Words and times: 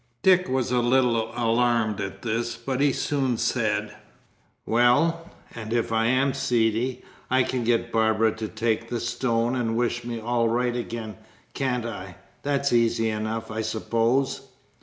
Dick 0.23 0.49
was 0.49 0.71
a 0.71 0.79
little 0.79 1.31
alarmed 1.35 2.01
at 2.01 2.23
this, 2.23 2.57
but 2.57 2.81
he 2.81 2.91
soon 2.91 3.37
said: 3.37 3.95
"Well, 4.65 5.29
and 5.53 5.71
if 5.71 5.91
I 5.91 6.07
am 6.07 6.33
seedy, 6.33 7.03
I 7.29 7.43
can 7.43 7.63
get 7.63 7.91
Barbara 7.91 8.31
to 8.37 8.47
take 8.47 8.89
the 8.89 8.99
stone 8.99 9.55
and 9.55 9.77
wish 9.77 10.03
me 10.03 10.19
all 10.19 10.49
right 10.49 10.75
again, 10.75 11.17
can't 11.53 11.85
I? 11.85 12.15
That's 12.41 12.73
easy 12.73 13.11
enough, 13.11 13.51
I 13.51 13.61
suppose." 13.61 14.47